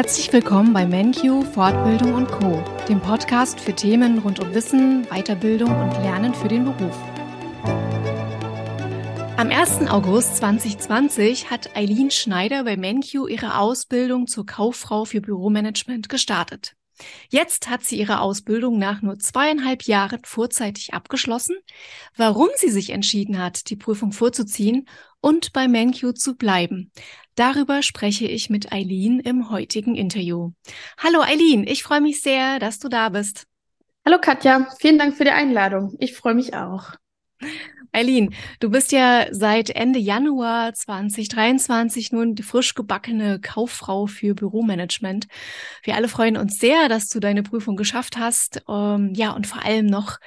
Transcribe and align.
Herzlich 0.00 0.32
willkommen 0.32 0.72
bei 0.72 0.86
MenQ 0.86 1.44
Fortbildung 1.52 2.14
und 2.14 2.26
Co, 2.28 2.64
dem 2.88 3.02
Podcast 3.02 3.60
für 3.60 3.74
Themen 3.74 4.20
rund 4.20 4.40
um 4.40 4.54
Wissen, 4.54 5.04
Weiterbildung 5.10 5.68
und 5.68 5.92
Lernen 6.02 6.32
für 6.32 6.48
den 6.48 6.64
Beruf. 6.64 6.96
Am 9.36 9.50
1. 9.50 9.90
August 9.90 10.38
2020 10.38 11.50
hat 11.50 11.76
Eileen 11.76 12.10
Schneider 12.10 12.64
bei 12.64 12.78
MenQ 12.78 13.28
ihre 13.28 13.58
Ausbildung 13.58 14.26
zur 14.26 14.46
Kauffrau 14.46 15.04
für 15.04 15.20
Büromanagement 15.20 16.08
gestartet. 16.08 16.76
Jetzt 17.28 17.68
hat 17.68 17.84
sie 17.84 17.98
ihre 17.98 18.20
Ausbildung 18.20 18.78
nach 18.78 19.02
nur 19.02 19.18
zweieinhalb 19.18 19.84
Jahren 19.84 20.20
vorzeitig 20.24 20.94
abgeschlossen, 20.94 21.56
warum 22.16 22.48
sie 22.56 22.70
sich 22.70 22.90
entschieden 22.90 23.38
hat, 23.38 23.70
die 23.70 23.76
Prüfung 23.76 24.12
vorzuziehen 24.12 24.88
und 25.20 25.52
bei 25.52 25.68
MenQ 25.68 26.16
zu 26.16 26.36
bleiben. 26.36 26.90
Darüber 27.34 27.82
spreche 27.82 28.26
ich 28.26 28.50
mit 28.50 28.72
Eileen 28.72 29.20
im 29.20 29.50
heutigen 29.50 29.94
Interview. 29.94 30.52
Hallo 30.98 31.22
Eileen, 31.22 31.66
ich 31.66 31.82
freue 31.82 32.00
mich 32.00 32.20
sehr, 32.20 32.58
dass 32.58 32.78
du 32.78 32.88
da 32.88 33.08
bist. 33.08 33.46
Hallo 34.04 34.18
Katja, 34.20 34.66
vielen 34.78 34.98
Dank 34.98 35.16
für 35.16 35.24
die 35.24 35.30
Einladung. 35.30 35.94
Ich 35.98 36.14
freue 36.14 36.34
mich 36.34 36.54
auch. 36.54 36.94
Eileen, 37.92 38.34
du 38.60 38.70
bist 38.70 38.92
ja 38.92 39.26
seit 39.32 39.70
Ende 39.70 39.98
Januar 39.98 40.72
2023 40.72 42.12
nun 42.12 42.34
die 42.36 42.42
frisch 42.42 42.74
gebackene 42.74 43.40
Kauffrau 43.40 44.06
für 44.06 44.34
Büromanagement. 44.34 45.26
Wir 45.82 45.96
alle 45.96 46.08
freuen 46.08 46.36
uns 46.36 46.58
sehr, 46.58 46.88
dass 46.88 47.08
du 47.08 47.18
deine 47.18 47.42
Prüfung 47.42 47.76
geschafft 47.76 48.16
hast. 48.16 48.62
Ähm, 48.68 49.12
ja, 49.14 49.32
und 49.32 49.46
vor 49.48 49.64
allem 49.64 49.86
noch 49.86 50.18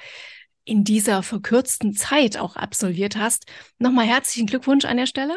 in 0.64 0.84
dieser 0.84 1.22
verkürzten 1.22 1.94
Zeit 1.94 2.36
auch 2.36 2.56
absolviert 2.56 3.16
hast. 3.16 3.46
Nochmal 3.78 4.06
herzlichen 4.06 4.46
Glückwunsch 4.46 4.84
an 4.84 4.98
der 4.98 5.06
Stelle. 5.06 5.34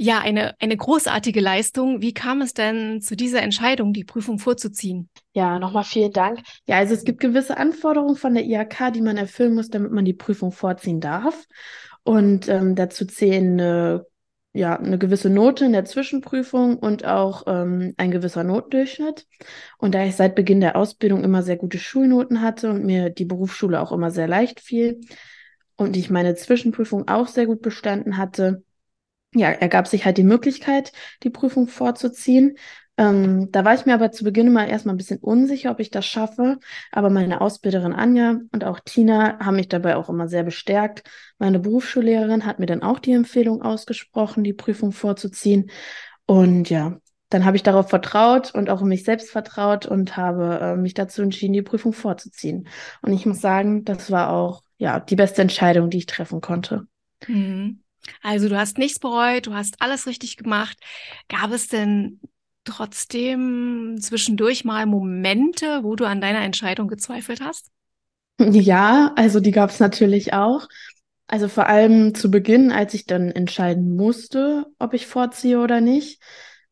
Ja, 0.00 0.20
eine, 0.20 0.54
eine 0.60 0.76
großartige 0.76 1.40
Leistung. 1.40 2.00
Wie 2.00 2.14
kam 2.14 2.40
es 2.40 2.54
denn 2.54 3.00
zu 3.00 3.16
dieser 3.16 3.42
Entscheidung, 3.42 3.92
die 3.92 4.04
Prüfung 4.04 4.38
vorzuziehen? 4.38 5.10
Ja, 5.32 5.58
nochmal 5.58 5.82
vielen 5.82 6.12
Dank. 6.12 6.38
Ja, 6.68 6.76
also 6.76 6.94
es 6.94 7.02
gibt 7.02 7.18
gewisse 7.18 7.56
Anforderungen 7.56 8.14
von 8.14 8.32
der 8.32 8.44
IHK, 8.44 8.92
die 8.92 9.02
man 9.02 9.16
erfüllen 9.16 9.54
muss, 9.54 9.70
damit 9.70 9.90
man 9.90 10.04
die 10.04 10.14
Prüfung 10.14 10.52
vorziehen 10.52 11.00
darf. 11.00 11.46
Und 12.04 12.48
ähm, 12.48 12.76
dazu 12.76 13.06
zählen 13.06 13.54
eine, 13.54 14.06
ja, 14.52 14.78
eine 14.78 14.98
gewisse 14.98 15.30
Note 15.30 15.64
in 15.64 15.72
der 15.72 15.84
Zwischenprüfung 15.84 16.78
und 16.78 17.04
auch 17.04 17.42
ähm, 17.48 17.94
ein 17.96 18.12
gewisser 18.12 18.44
Notendurchschnitt. 18.44 19.26
Und 19.78 19.96
da 19.96 20.04
ich 20.04 20.14
seit 20.14 20.36
Beginn 20.36 20.60
der 20.60 20.76
Ausbildung 20.76 21.24
immer 21.24 21.42
sehr 21.42 21.56
gute 21.56 21.78
Schulnoten 21.78 22.40
hatte 22.40 22.70
und 22.70 22.84
mir 22.84 23.10
die 23.10 23.24
Berufsschule 23.24 23.80
auch 23.80 23.90
immer 23.90 24.12
sehr 24.12 24.28
leicht 24.28 24.60
fiel 24.60 25.00
und 25.78 25.96
ich 25.96 26.10
meine 26.10 26.34
Zwischenprüfung 26.34 27.06
auch 27.08 27.28
sehr 27.28 27.46
gut 27.46 27.62
bestanden 27.62 28.16
hatte, 28.16 28.64
ja, 29.34 29.50
ergab 29.50 29.86
sich 29.88 30.04
halt 30.04 30.18
die 30.18 30.24
Möglichkeit, 30.24 30.92
die 31.22 31.30
Prüfung 31.30 31.68
vorzuziehen. 31.68 32.56
Ähm, 32.96 33.52
da 33.52 33.64
war 33.64 33.74
ich 33.74 33.86
mir 33.86 33.94
aber 33.94 34.10
zu 34.10 34.24
Beginn 34.24 34.48
immer 34.48 34.66
erstmal 34.66 34.94
ein 34.94 34.98
bisschen 34.98 35.20
unsicher, 35.20 35.70
ob 35.70 35.78
ich 35.78 35.90
das 35.90 36.04
schaffe. 36.04 36.58
Aber 36.90 37.10
meine 37.10 37.40
Ausbilderin 37.40 37.92
Anja 37.92 38.40
und 38.52 38.64
auch 38.64 38.80
Tina 38.80 39.38
haben 39.38 39.56
mich 39.56 39.68
dabei 39.68 39.96
auch 39.96 40.08
immer 40.08 40.28
sehr 40.28 40.42
bestärkt. 40.42 41.08
Meine 41.38 41.60
Berufsschullehrerin 41.60 42.44
hat 42.44 42.58
mir 42.58 42.66
dann 42.66 42.82
auch 42.82 42.98
die 42.98 43.12
Empfehlung 43.12 43.62
ausgesprochen, 43.62 44.42
die 44.42 44.52
Prüfung 44.52 44.90
vorzuziehen. 44.90 45.70
Und 46.26 46.70
ja, 46.70 46.98
dann 47.30 47.44
habe 47.44 47.56
ich 47.56 47.62
darauf 47.62 47.88
vertraut 47.88 48.52
und 48.54 48.68
auch 48.68 48.82
in 48.82 48.88
mich 48.88 49.04
selbst 49.04 49.30
vertraut 49.30 49.86
und 49.86 50.16
habe 50.16 50.58
äh, 50.60 50.76
mich 50.76 50.94
dazu 50.94 51.22
entschieden, 51.22 51.52
die 51.52 51.62
Prüfung 51.62 51.92
vorzuziehen. 51.92 52.68
Und 53.02 53.12
ich 53.12 53.26
muss 53.26 53.40
sagen, 53.40 53.84
das 53.84 54.10
war 54.10 54.32
auch 54.32 54.64
ja 54.76 54.98
die 54.98 55.16
beste 55.16 55.42
Entscheidung, 55.42 55.88
die 55.88 55.98
ich 55.98 56.06
treffen 56.06 56.40
konnte. 56.40 56.86
Mhm. 57.28 57.80
Also 58.22 58.48
du 58.48 58.56
hast 58.58 58.78
nichts 58.78 58.98
bereut, 58.98 59.46
du 59.46 59.54
hast 59.54 59.80
alles 59.80 60.06
richtig 60.06 60.36
gemacht. 60.36 60.78
Gab 61.28 61.52
es 61.52 61.68
denn 61.68 62.20
trotzdem 62.64 63.96
zwischendurch 64.00 64.64
mal 64.64 64.86
Momente, 64.86 65.82
wo 65.82 65.96
du 65.96 66.04
an 66.04 66.20
deiner 66.20 66.40
Entscheidung 66.42 66.88
gezweifelt 66.88 67.40
hast? 67.40 67.70
Ja, 68.40 69.12
also 69.16 69.40
die 69.40 69.50
gab 69.50 69.70
es 69.70 69.80
natürlich 69.80 70.32
auch. 70.32 70.68
Also 71.26 71.48
vor 71.48 71.66
allem 71.66 72.14
zu 72.14 72.30
Beginn, 72.30 72.72
als 72.72 72.94
ich 72.94 73.04
dann 73.06 73.30
entscheiden 73.30 73.96
musste, 73.96 74.66
ob 74.78 74.94
ich 74.94 75.06
vorziehe 75.06 75.60
oder 75.60 75.80
nicht. 75.80 76.22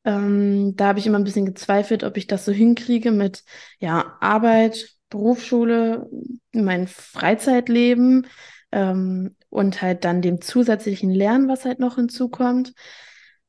Ähm, 0.04 0.74
da 0.76 0.86
habe 0.88 0.98
ich 0.98 1.06
immer 1.06 1.18
ein 1.18 1.24
bisschen 1.24 1.44
gezweifelt, 1.46 2.04
ob 2.04 2.16
ich 2.16 2.26
das 2.26 2.44
so 2.44 2.52
hinkriege 2.52 3.10
mit 3.10 3.42
ja, 3.80 4.16
Arbeit, 4.20 4.96
Berufsschule, 5.10 6.08
mein 6.52 6.86
Freizeitleben 6.86 8.26
ähm, 8.72 9.36
und 9.50 9.82
halt 9.82 10.04
dann 10.04 10.22
dem 10.22 10.40
zusätzlichen 10.40 11.10
Lernen, 11.10 11.48
was 11.48 11.64
halt 11.64 11.78
noch 11.78 11.96
hinzukommt. 11.96 12.72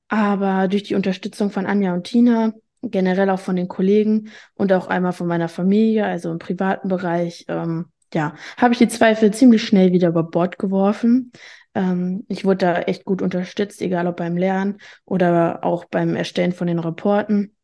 Aber 0.09 0.67
durch 0.67 0.83
die 0.83 0.95
Unterstützung 0.95 1.51
von 1.51 1.65
Anja 1.65 1.93
und 1.93 2.05
Tina, 2.05 2.53
generell 2.81 3.29
auch 3.29 3.39
von 3.39 3.55
den 3.55 3.67
Kollegen 3.67 4.29
und 4.55 4.71
auch 4.71 4.87
einmal 4.87 5.13
von 5.13 5.27
meiner 5.27 5.49
Familie, 5.49 6.05
also 6.05 6.31
im 6.31 6.39
privaten 6.39 6.87
Bereich, 6.87 7.45
ähm, 7.49 7.87
ja, 8.13 8.35
habe 8.57 8.73
ich 8.73 8.77
die 8.77 8.87
Zweifel 8.87 9.33
ziemlich 9.33 9.63
schnell 9.63 9.91
wieder 9.91 10.09
über 10.09 10.23
Bord 10.23 10.57
geworfen. 10.57 11.31
Ähm, 11.75 12.23
ich 12.29 12.45
wurde 12.45 12.57
da 12.65 12.81
echt 12.81 13.03
gut 13.03 13.21
unterstützt, 13.21 13.81
egal 13.81 14.07
ob 14.07 14.17
beim 14.17 14.37
Lernen 14.37 14.77
oder 15.05 15.63
auch 15.63 15.85
beim 15.85 16.15
Erstellen 16.15 16.53
von 16.53 16.67
den 16.67 16.79
Reporten 16.79 17.56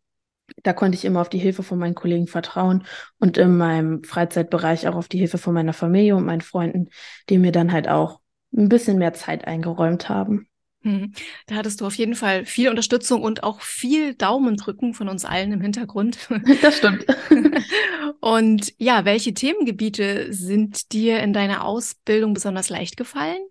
da 0.64 0.74
konnte 0.74 0.98
ich 0.98 1.06
immer 1.06 1.22
auf 1.22 1.30
die 1.30 1.40
Hilfe 1.40 1.64
von 1.64 1.80
meinen 1.80 1.96
Kollegen 1.96 2.28
vertrauen 2.28 2.86
und 3.20 3.38
in 3.38 3.58
meinem 3.58 4.04
Freizeitbereich 4.04 4.88
auch 4.88 4.96
auf 4.96 5.08
die 5.08 5.20
Hilfe 5.20 5.38
von 5.38 5.54
meiner 5.54 5.74
Familie 5.74 6.16
und 6.16 6.26
meinen 6.26 6.42
Freunden, 6.42 6.90
die 7.30 7.38
mir 7.38 7.52
dann 7.52 7.72
halt 7.72 7.88
auch 7.88 8.20
ein 8.56 8.70
bisschen 8.70 8.98
mehr 8.98 9.14
Zeit 9.14 9.48
eingeräumt 9.48 10.10
haben. 10.10 10.48
Hm. 10.84 11.14
Da 11.48 11.56
hattest 11.56 11.80
du 11.80 11.86
auf 11.86 11.96
jeden 11.96 12.14
Fall 12.14 12.46
viel 12.46 12.70
Unterstützung 12.70 13.22
und 13.22 13.44
auch 13.44 13.62
viel 13.62 14.16
Daumendrücken 14.16 14.94
von 14.94 15.08
uns 15.08 15.24
allen 15.24 15.54
im 15.54 15.62
Hintergrund. 15.62 16.18
Das 16.62 16.78
stimmt. 16.78 17.06
Und 18.20 18.74
ja, 18.78 19.06
welche 19.06 19.34
Themengebiete 19.34 20.32
sind 20.32 20.94
dir 20.94 21.20
in 21.20 21.34
deiner 21.34 21.66
Ausbildung 21.66 22.34
besonders 22.34 22.70
leicht 22.70 22.96
gefallen? 22.96 23.42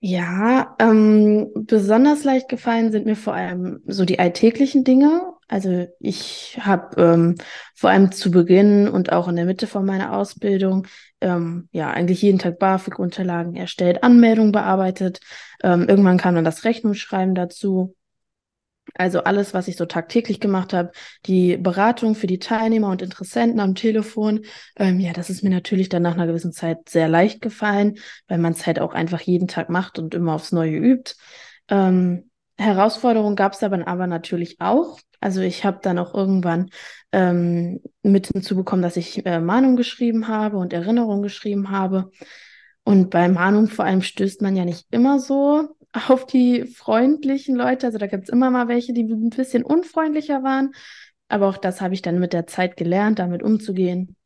Ja, 0.00 0.74
ähm, 0.78 1.50
besonders 1.54 2.24
leicht 2.24 2.48
gefallen 2.48 2.92
sind 2.92 3.06
mir 3.06 3.16
vor 3.16 3.34
allem 3.34 3.82
so 3.86 4.04
die 4.04 4.18
alltäglichen 4.18 4.84
Dinge. 4.84 5.31
Also 5.52 5.86
ich 5.98 6.58
habe 6.62 6.98
ähm, 6.98 7.34
vor 7.74 7.90
allem 7.90 8.10
zu 8.10 8.30
Beginn 8.30 8.88
und 8.88 9.12
auch 9.12 9.28
in 9.28 9.36
der 9.36 9.44
Mitte 9.44 9.66
von 9.66 9.84
meiner 9.84 10.16
Ausbildung 10.16 10.86
ähm, 11.20 11.68
ja 11.72 11.90
eigentlich 11.90 12.22
jeden 12.22 12.38
Tag 12.38 12.58
BAföG-Unterlagen 12.58 13.54
erstellt, 13.54 14.02
Anmeldungen 14.02 14.52
bearbeitet. 14.52 15.20
Ähm, 15.62 15.86
irgendwann 15.90 16.16
kam 16.16 16.36
dann 16.36 16.46
das 16.46 16.64
Rechnungsschreiben 16.64 17.34
dazu. 17.34 17.94
Also 18.94 19.24
alles, 19.24 19.52
was 19.52 19.68
ich 19.68 19.76
so 19.76 19.84
tagtäglich 19.84 20.40
gemacht 20.40 20.72
habe, 20.72 20.90
die 21.26 21.58
Beratung 21.58 22.14
für 22.14 22.26
die 22.26 22.38
Teilnehmer 22.38 22.88
und 22.88 23.02
Interessenten 23.02 23.60
am 23.60 23.74
Telefon, 23.74 24.46
ähm, 24.76 25.00
ja, 25.00 25.12
das 25.12 25.28
ist 25.28 25.42
mir 25.42 25.50
natürlich 25.50 25.90
dann 25.90 26.02
nach 26.02 26.14
einer 26.14 26.26
gewissen 26.26 26.52
Zeit 26.52 26.88
sehr 26.88 27.10
leicht 27.10 27.42
gefallen, 27.42 27.98
weil 28.26 28.38
man 28.38 28.54
es 28.54 28.66
halt 28.66 28.80
auch 28.80 28.94
einfach 28.94 29.20
jeden 29.20 29.48
Tag 29.48 29.68
macht 29.68 29.98
und 29.98 30.14
immer 30.14 30.32
aufs 30.32 30.52
Neue 30.52 30.78
übt. 30.78 31.12
Ähm, 31.68 32.30
Herausforderungen 32.58 33.36
gab 33.36 33.52
es 33.52 33.60
dann 33.60 33.82
aber 33.82 34.06
natürlich 34.06 34.60
auch. 34.60 34.98
Also 35.20 35.40
ich 35.40 35.64
habe 35.64 35.78
dann 35.82 35.98
auch 35.98 36.14
irgendwann 36.14 36.70
ähm, 37.12 37.80
mit 38.02 38.28
hinzubekommen, 38.28 38.82
dass 38.82 38.96
ich 38.96 39.24
äh, 39.24 39.40
Mahnung 39.40 39.76
geschrieben 39.76 40.28
habe 40.28 40.58
und 40.58 40.72
Erinnerung 40.72 41.22
geschrieben 41.22 41.70
habe. 41.70 42.10
Und 42.84 43.10
bei 43.10 43.28
Mahnung 43.28 43.68
vor 43.68 43.84
allem 43.84 44.02
stößt 44.02 44.42
man 44.42 44.56
ja 44.56 44.64
nicht 44.64 44.86
immer 44.90 45.20
so 45.20 45.76
auf 46.08 46.26
die 46.26 46.64
freundlichen 46.64 47.54
Leute. 47.54 47.86
Also 47.86 47.98
da 47.98 48.06
gibt 48.06 48.24
es 48.24 48.28
immer 48.30 48.50
mal 48.50 48.68
welche, 48.68 48.92
die 48.92 49.04
ein 49.04 49.30
bisschen 49.30 49.62
unfreundlicher 49.62 50.42
waren. 50.42 50.72
Aber 51.28 51.48
auch 51.48 51.56
das 51.56 51.80
habe 51.80 51.94
ich 51.94 52.02
dann 52.02 52.18
mit 52.18 52.32
der 52.32 52.46
Zeit 52.46 52.76
gelernt, 52.76 53.18
damit 53.18 53.42
umzugehen. 53.42 54.16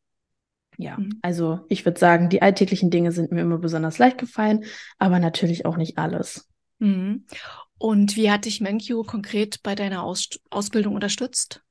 Ja, 0.78 0.96
mhm. 0.98 1.18
also 1.22 1.60
ich 1.68 1.84
würde 1.84 1.98
sagen, 1.98 2.28
die 2.28 2.42
alltäglichen 2.42 2.90
Dinge 2.90 3.12
sind 3.12 3.32
mir 3.32 3.42
immer 3.42 3.58
besonders 3.58 3.98
leicht 3.98 4.18
gefallen, 4.18 4.64
aber 4.98 5.18
natürlich 5.18 5.64
auch 5.66 5.76
nicht 5.76 5.98
alles. 5.98 6.48
Mhm. 6.78 7.24
Und 7.78 8.16
wie 8.16 8.30
hat 8.30 8.44
dich 8.44 8.60
MenQ 8.60 9.06
konkret 9.06 9.62
bei 9.62 9.74
deiner 9.74 10.02
Aus 10.02 10.28
Ausbildung 10.50 10.94
unterstützt? 10.94 11.62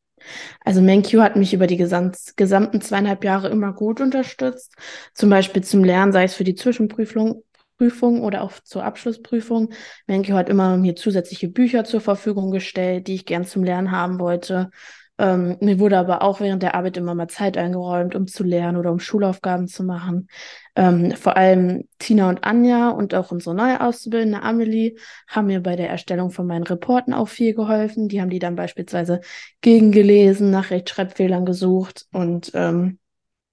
Also 0.64 0.82
MenQ 0.82 1.14
hat 1.20 1.36
mich 1.36 1.54
über 1.54 1.68
die 1.68 1.78
gesamt, 1.78 2.18
gesamten 2.36 2.82
zweieinhalb 2.82 3.24
Jahre 3.24 3.50
immer 3.50 3.74
gut 3.74 4.02
unterstützt. 4.02 4.74
Zum 5.14 5.30
Beispiel 5.30 5.64
zum 5.64 5.84
Lernen, 5.84 6.12
sei 6.12 6.24
es 6.24 6.36
für 6.36 6.44
die 6.44 6.56
Zwischenprüfung 6.56 7.44
Prüfung 7.78 8.22
oder 8.22 8.42
auch 8.42 8.54
zur 8.64 8.84
Abschlussprüfung. 8.84 9.74
Menke 10.08 10.34
hat 10.34 10.50
immer 10.50 10.78
mir 10.78 10.96
zusätzliche 10.96 11.50
Bücher 11.50 11.84
zur 11.84 12.02
Verfügung 12.02 12.52
gestellt, 12.52 13.08
die 13.08 13.16
ich 13.16 13.26
gern 13.26 13.46
zum 13.46 13.64
Lernen 13.64 13.92
haben 13.92 14.20
wollte. 14.20 14.70
Ähm, 15.18 15.58
mir 15.62 15.80
wurde 15.80 15.98
aber 15.98 16.22
auch 16.22 16.42
während 16.42 16.62
der 16.62 16.76
Arbeit 16.76 16.98
immer 16.98 17.16
mal 17.16 17.30
Zeit 17.30 17.58
eingeräumt, 17.58 18.16
um 18.16 18.28
zu 18.28 18.44
lernen 18.44 18.78
oder 18.78 18.92
um 18.92 19.00
Schulaufgaben 19.00 19.68
zu 19.68 19.84
machen. 19.84 20.28
Ähm, 20.76 21.12
vor 21.12 21.38
allem 21.38 21.88
Tina 22.00 22.28
und 22.30 22.44
Anja 22.44 22.90
und 22.90 23.16
auch 23.16 23.32
unsere 23.32 23.56
neue 23.56 23.80
Auszubildende 23.80 24.42
Amelie 24.42 24.96
haben 25.28 25.48
mir 25.48 25.62
bei 25.62 25.78
der 25.78 25.90
Erstellung 25.90 26.32
von 26.32 26.48
meinen 26.48 26.64
Reporten 26.64 27.14
auch 27.14 27.30
viel 27.30 27.54
geholfen. 27.54 28.10
Die 28.10 28.20
haben 28.22 28.30
die 28.30 28.40
dann 28.40 28.56
beispielsweise 28.56 29.22
gegengelesen, 29.62 30.52
nach 30.52 30.70
Rechtschreibfehlern 30.70 31.46
gesucht 31.46 32.08
und 32.12 32.52
ähm, 32.54 33.00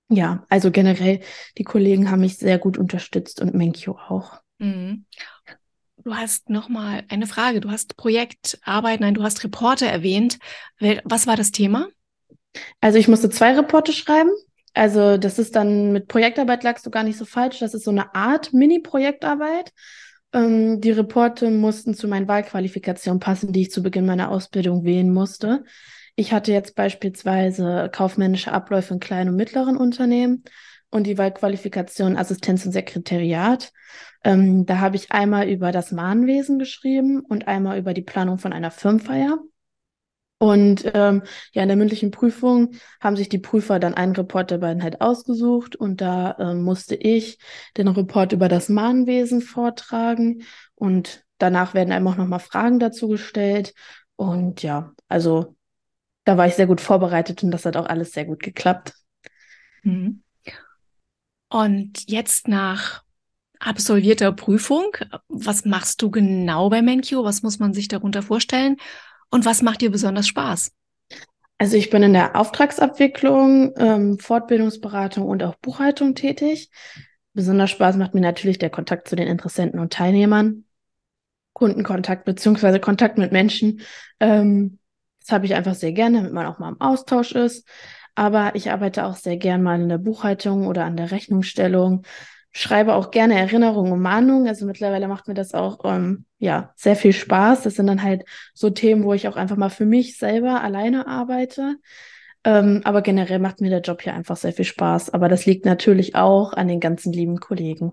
ja, 0.08 0.44
also 0.50 0.70
generell, 0.70 1.20
die 1.58 1.64
Kollegen 1.64 2.10
haben 2.10 2.20
mich 2.20 2.36
sehr 2.36 2.58
gut 2.58 2.76
unterstützt 2.76 3.40
und 3.40 3.54
Menkyo 3.54 3.98
auch. 4.08 4.40
Mhm. 4.58 5.06
Du 6.04 6.14
hast 6.14 6.50
nochmal 6.50 7.04
eine 7.08 7.26
Frage. 7.26 7.60
Du 7.60 7.70
hast 7.70 7.96
Projektarbeit, 7.96 9.00
nein, 9.00 9.14
du 9.14 9.22
hast 9.22 9.44
Reporte 9.44 9.87
erwähnt. 9.87 10.38
Was 11.04 11.26
war 11.26 11.37
das 11.37 11.50
Thema? 11.50 11.88
Also 12.81 12.99
ich 12.99 13.08
musste 13.08 13.31
zwei 13.31 13.54
Reporte 13.54 13.93
schreiben. 13.93 14.31
Also 14.75 15.19
das 15.19 15.38
ist 15.38 15.54
dann 15.54 15.93
mit 15.93 16.08
Projektarbeit 16.08 16.64
lagst 16.64 16.87
du 16.87 16.90
gar 16.90 17.02
nicht 17.02 17.19
so 17.19 17.25
falsch. 17.25 17.58
Das 17.58 17.75
ist 17.75 17.84
so 17.84 17.90
eine 17.90 18.14
Art 18.14 18.52
Mini-Projektarbeit. 18.52 19.72
Ähm, 20.32 20.81
die 20.81 20.90
Reporte 20.90 21.50
mussten 21.50 21.94
zu 21.94 22.08
meinen 22.08 22.28
Wahlqualifikationen 22.28 23.20
passen, 23.20 23.52
die 23.52 23.62
ich 23.62 23.70
zu 23.70 23.82
Beginn 23.82 24.06
meiner 24.06 24.31
Ausbildung 24.31 24.84
wählen 24.84 25.12
musste. 25.12 25.64
Ich 26.14 26.32
hatte 26.32 26.52
jetzt 26.52 26.75
beispielsweise 26.75 27.90
kaufmännische 27.93 28.52
Abläufe 28.52 28.94
in 28.94 29.00
kleinen 29.00 29.31
und 29.31 29.37
mittleren 29.37 29.76
Unternehmen 29.76 30.44
und 30.92 31.06
die 31.06 31.18
Wahlqualifikation 31.18 32.16
Assistenz 32.16 32.64
und 32.66 32.72
Sekretariat. 32.72 33.72
Ähm, 34.22 34.66
da 34.66 34.78
habe 34.78 34.94
ich 34.96 35.10
einmal 35.10 35.48
über 35.48 35.72
das 35.72 35.90
Mahnwesen 35.90 36.58
geschrieben 36.58 37.20
und 37.20 37.48
einmal 37.48 37.78
über 37.78 37.94
die 37.94 38.02
Planung 38.02 38.38
von 38.38 38.52
einer 38.52 38.70
Firmenfeier. 38.70 39.38
Und 40.38 40.90
ähm, 40.92 41.22
ja, 41.52 41.62
in 41.62 41.68
der 41.68 41.76
mündlichen 41.76 42.10
Prüfung 42.10 42.72
haben 43.00 43.16
sich 43.16 43.28
die 43.28 43.38
Prüfer 43.38 43.78
dann 43.78 43.94
einen 43.94 44.14
Report 44.14 44.50
der 44.50 44.58
beiden 44.58 44.82
halt 44.82 45.00
ausgesucht 45.00 45.76
und 45.76 46.00
da 46.00 46.36
ähm, 46.38 46.62
musste 46.62 46.94
ich 46.94 47.38
den 47.76 47.88
Report 47.88 48.32
über 48.32 48.48
das 48.48 48.68
Mahnwesen 48.68 49.40
vortragen 49.40 50.42
und 50.74 51.24
danach 51.38 51.74
werden 51.74 51.92
einem 51.92 52.08
auch 52.08 52.16
nochmal 52.16 52.40
Fragen 52.40 52.80
dazu 52.80 53.08
gestellt. 53.08 53.72
Und 54.16 54.62
ja, 54.62 54.92
also 55.08 55.56
da 56.24 56.36
war 56.36 56.46
ich 56.48 56.54
sehr 56.54 56.66
gut 56.66 56.80
vorbereitet 56.80 57.42
und 57.42 57.50
das 57.50 57.64
hat 57.64 57.76
auch 57.76 57.86
alles 57.86 58.12
sehr 58.12 58.24
gut 58.24 58.42
geklappt. 58.42 58.94
Mhm. 59.84 60.22
Und 61.52 62.10
jetzt 62.10 62.49
nach 62.49 63.02
absolvierter 63.58 64.32
Prüfung, 64.32 64.96
was 65.28 65.66
machst 65.66 66.00
du 66.00 66.10
genau 66.10 66.70
bei 66.70 66.81
Menkyo? 66.81 67.25
Was 67.25 67.43
muss 67.43 67.58
man 67.58 67.75
sich 67.75 67.88
darunter 67.88 68.22
vorstellen? 68.22 68.78
Und 69.31 69.44
was 69.44 69.60
macht 69.60 69.82
dir 69.82 69.90
besonders 69.90 70.26
Spaß? 70.26 70.72
Also 71.58 71.76
ich 71.76 71.90
bin 71.90 72.02
in 72.02 72.14
der 72.14 72.37
Auftragsabwicklung, 72.37 73.75
ähm, 73.76 74.19
Fortbildungsberatung 74.19 75.26
und 75.26 75.43
auch 75.43 75.54
Buchhaltung 75.56 76.14
tätig. 76.14 76.70
Besonders 77.34 77.70
Spaß 77.70 77.96
macht 77.96 78.14
mir 78.14 78.22
natürlich 78.22 78.58
der 78.58 78.70
Kontakt 78.70 79.06
zu 79.06 79.14
den 79.14 79.28
Interessenten 79.28 79.78
und 79.78 79.93
Teilnehmern, 79.93 80.64
Kundenkontakt 81.52 82.25
beziehungsweise 82.25 82.81
Kontakt 82.81 83.19
mit 83.19 83.31
Menschen. 83.31 83.82
Ähm, 84.20 84.78
das 85.20 85.32
habe 85.32 85.44
ich 85.44 85.55
einfach 85.55 85.75
sehr 85.75 85.93
gerne, 85.93 86.16
damit 86.16 86.32
man 86.32 86.46
auch 86.46 86.58
mal 86.58 86.70
im 86.70 86.81
Austausch 86.81 87.32
ist. 87.32 87.69
Aber 88.14 88.54
ich 88.54 88.70
arbeite 88.70 89.06
auch 89.06 89.16
sehr 89.16 89.36
gern 89.36 89.62
mal 89.62 89.80
in 89.80 89.88
der 89.88 89.98
Buchhaltung 89.98 90.66
oder 90.66 90.84
an 90.84 90.96
der 90.96 91.10
Rechnungsstellung, 91.10 92.02
schreibe 92.52 92.94
auch 92.94 93.10
gerne 93.10 93.38
Erinnerungen 93.38 93.92
und 93.92 94.02
Mahnungen. 94.02 94.46
Also 94.46 94.66
mittlerweile 94.66 95.08
macht 95.08 95.28
mir 95.28 95.34
das 95.34 95.54
auch 95.54 95.80
ähm, 95.84 96.26
ja 96.38 96.72
sehr 96.76 96.96
viel 96.96 97.12
Spaß. 97.12 97.62
Das 97.62 97.74
sind 97.74 97.86
dann 97.86 98.02
halt 98.02 98.24
so 98.52 98.70
Themen, 98.70 99.04
wo 99.04 99.14
ich 99.14 99.28
auch 99.28 99.36
einfach 99.36 99.56
mal 99.56 99.70
für 99.70 99.86
mich 99.86 100.18
selber 100.18 100.62
alleine 100.62 101.06
arbeite. 101.06 101.76
Ähm, 102.44 102.82
aber 102.84 103.02
generell 103.02 103.38
macht 103.38 103.60
mir 103.60 103.70
der 103.70 103.80
Job 103.80 104.02
hier 104.02 104.14
einfach 104.14 104.36
sehr 104.36 104.52
viel 104.52 104.64
Spaß. 104.64 105.10
Aber 105.10 105.28
das 105.28 105.46
liegt 105.46 105.64
natürlich 105.64 106.14
auch 106.14 106.52
an 106.52 106.68
den 106.68 106.80
ganzen 106.80 107.12
lieben 107.12 107.38
Kollegen. 107.38 107.92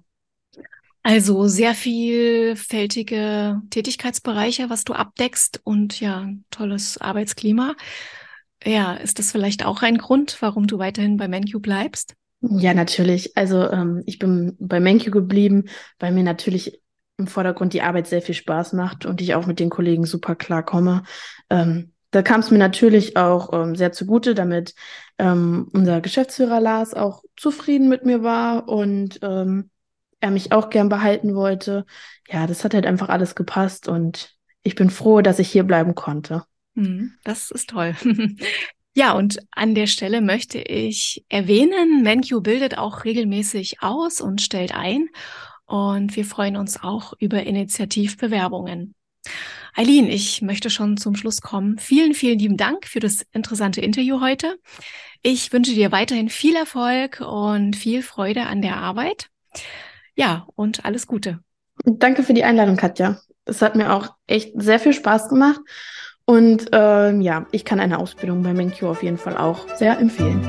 Also 1.02 1.48
sehr 1.48 1.74
vielfältige 1.76 3.62
Tätigkeitsbereiche, 3.70 4.70
was 4.70 4.84
du 4.84 4.94
abdeckst 4.94 5.62
und 5.64 6.00
ja, 6.02 6.28
tolles 6.52 6.98
Arbeitsklima. 6.98 7.76
Ja, 8.66 8.94
ist 8.96 9.20
das 9.20 9.32
vielleicht 9.32 9.66
auch 9.66 9.82
ein 9.82 9.98
Grund, 9.98 10.38
warum 10.42 10.68
du 10.68 10.80
weiterhin 10.80 11.18
bei 11.18 11.26
MenQ 11.26 11.62
bleibst? 11.62 12.16
Ja, 12.42 12.74
natürlich. 12.74 13.36
Also 13.38 13.70
ähm, 13.70 14.04
ich 14.06 14.18
bin 14.20 14.56
bei 14.60 14.80
Menkyu 14.80 15.12
geblieben, 15.12 15.66
weil 16.00 16.12
mir 16.14 16.24
natürlich 16.24 16.82
im 17.18 17.28
Vordergrund 17.28 17.74
die 17.74 17.82
Arbeit 17.82 18.08
sehr 18.08 18.22
viel 18.22 18.36
Spaß 18.36 18.74
macht 18.74 19.06
und 19.06 19.20
ich 19.22 19.36
auch 19.36 19.46
mit 19.46 19.60
den 19.60 19.70
Kollegen 19.70 20.06
super 20.06 20.36
klarkomme. 20.36 21.04
Ähm, 21.50 21.92
da 22.12 22.22
kam 22.22 22.40
es 22.40 22.50
mir 22.50 22.58
natürlich 22.58 23.18
auch 23.18 23.52
ähm, 23.54 23.76
sehr 23.76 23.92
zugute, 23.92 24.36
damit 24.36 24.74
ähm, 25.18 25.70
unser 25.74 26.00
Geschäftsführer 26.00 26.62
Lars 26.62 26.94
auch 26.94 27.24
zufrieden 27.36 27.90
mit 27.90 28.06
mir 28.06 28.24
war 28.24 28.70
und 28.70 29.20
ähm, 29.22 29.70
er 30.22 30.32
mich 30.32 30.52
auch 30.54 30.70
gern 30.70 30.90
behalten 30.90 31.36
wollte. 31.36 31.86
Ja, 32.30 32.48
das 32.48 32.64
hat 32.64 32.74
halt 32.74 32.86
einfach 32.86 33.10
alles 33.10 33.36
gepasst 33.36 33.88
und 33.88 34.36
ich 34.64 34.76
bin 34.76 34.90
froh, 34.90 35.22
dass 35.22 35.40
ich 35.40 35.52
hier 35.52 35.64
bleiben 35.64 35.94
konnte. 35.94 36.44
Hm, 36.80 37.14
das 37.24 37.52
ist 37.52 37.70
toll. 37.70 37.96
Ja, 38.96 39.14
und 39.14 39.40
an 39.52 39.76
der 39.76 39.88
Stelle 39.88 40.20
möchte 40.20 40.58
ich 40.58 41.24
erwähnen, 41.30 42.02
MenQ 42.02 42.42
bildet 42.42 42.78
auch 42.78 43.06
regelmäßig 43.06 43.82
aus 43.82 44.20
und 44.20 44.42
stellt 44.42 44.74
ein. 44.74 45.08
Und 45.66 46.16
wir 46.18 46.26
freuen 46.26 46.58
uns 46.58 46.82
auch 46.84 47.14
über 47.20 47.44
Initiativbewerbungen. 47.44 48.96
Eileen, 49.76 50.08
ich 50.08 50.42
möchte 50.42 50.70
schon 50.70 50.98
zum 50.98 51.16
Schluss 51.16 51.40
kommen. 51.40 51.78
Vielen, 51.78 52.14
vielen 52.14 52.40
lieben 52.40 52.58
Dank 52.58 52.88
für 52.88 53.00
das 53.00 53.26
interessante 53.32 53.80
Interview 53.80 54.20
heute. 54.20 54.60
Ich 55.22 55.54
wünsche 55.54 55.76
dir 55.76 55.94
weiterhin 55.94 56.28
viel 56.28 56.56
Erfolg 56.56 57.22
und 57.22 57.76
viel 57.76 58.02
Freude 58.02 58.48
an 58.48 58.62
der 58.62 58.78
Arbeit. 58.78 59.30
Ja, 60.16 60.48
und 60.56 60.84
alles 60.84 61.08
Gute. 61.08 61.40
Danke 61.86 62.24
für 62.24 62.34
die 62.34 62.44
Einladung, 62.44 62.76
Katja. 62.76 63.20
Es 63.46 63.62
hat 63.62 63.76
mir 63.76 63.94
auch 63.94 64.16
echt 64.28 64.52
sehr 64.56 64.80
viel 64.80 64.94
Spaß 64.94 65.30
gemacht. 65.30 65.62
Und 66.30 66.68
ähm, 66.74 67.22
ja, 67.22 67.48
ich 67.50 67.66
kann 67.66 67.80
eine 67.80 67.98
Ausbildung 67.98 68.44
bei 68.44 68.54
MenQ 68.54 68.84
auf 68.84 69.02
jeden 69.02 69.18
Fall 69.18 69.36
auch 69.36 69.68
sehr 69.78 69.98
empfehlen. 69.98 70.40